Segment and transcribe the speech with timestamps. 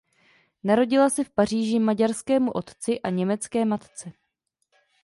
[0.63, 4.11] Narodila se v Paříži maďarskému otci a německé matce.